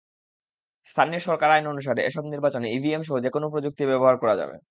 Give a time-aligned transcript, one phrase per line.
[0.87, 4.55] স্থানীয় সরকার আইন অনুসারে এসব নির্বাচনে ইভিএমসহ যেকোনো প্রযুক্তি ব্যবহার করা যাবে।